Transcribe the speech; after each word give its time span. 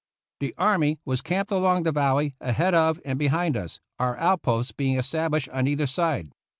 The 0.39 0.55
army 0.57 0.99
was 1.05 1.21
camped 1.21 1.51
along 1.51 1.83
the 1.83 1.91
valley, 1.91 2.35
ahead 2.41 2.73
of 2.73 2.99
and 3.05 3.19
behind 3.19 3.55
us, 3.55 3.79
our 3.99 4.17
outposts 4.17 4.71
being 4.71 4.97
established 4.97 5.47
on 5.49 5.67
either 5.67 5.85
side. 5.85 6.31